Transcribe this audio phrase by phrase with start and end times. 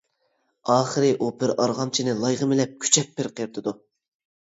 [0.75, 3.81] ئاخىرى ئۇ بىر ئارغامچىنى لايغا مىلەپ كۈچەپ پىرقىرىتىدۇ.